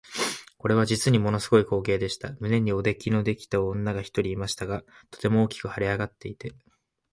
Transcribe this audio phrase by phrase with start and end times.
[0.57, 2.31] これは実にもの凄い光景でした。
[2.39, 6.53] 胸におできのできた女が一人いましたが、とても大きく脹れ上っていて、